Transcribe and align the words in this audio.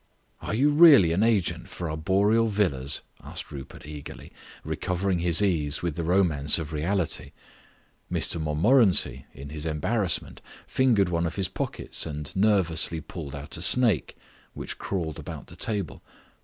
"Are 0.41 0.55
you 0.55 0.71
really 0.71 1.11
an 1.11 1.21
agent 1.21 1.69
for 1.69 1.87
arboreal 1.87 2.47
villas?" 2.47 3.01
asked 3.23 3.51
Rupert 3.51 3.85
eagerly, 3.85 4.31
recovering 4.63 5.19
his 5.19 5.43
ease 5.43 5.83
with 5.83 5.95
the 5.95 6.03
romance 6.03 6.57
of 6.57 6.73
reality. 6.73 7.33
Mr 8.11 8.41
Montmorency, 8.41 9.27
in 9.35 9.49
his 9.49 9.67
embarrassment, 9.67 10.41
fingered 10.65 11.09
one 11.09 11.27
of 11.27 11.35
his 11.35 11.49
pockets 11.49 12.07
and 12.07 12.35
nervously 12.35 12.99
pulled 12.99 13.35
out 13.35 13.57
a 13.57 13.61
snake, 13.61 14.17
which 14.55 14.79
crawled 14.79 15.19
about 15.19 15.45
the 15.45 15.55
table. 15.55 16.01